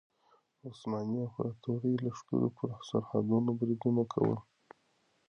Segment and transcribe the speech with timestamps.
[0.59, 4.31] د عثماني امپراطورۍ لښکرو پر سرحدونو بریدونه کول.